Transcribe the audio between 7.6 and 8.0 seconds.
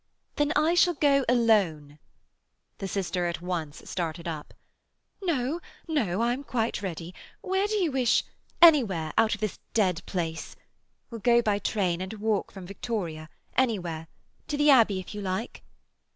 do you